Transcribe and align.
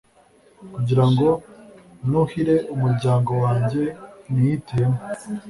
kugira 0.73 1.03
ngo 1.09 1.27
nuhire 2.09 2.55
umuryango 2.73 3.31
wanjye 3.43 3.81
nihitiyemo, 4.31 4.99